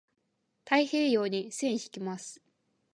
[0.65, 2.41] 太平洋に線引きます。